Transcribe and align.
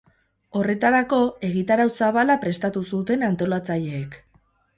Horretarako, 0.59 1.19
egitarau 1.49 1.85
zabala 1.99 2.39
prestatu 2.47 2.85
zuten 2.93 3.27
antolatzaileek. 3.29 4.21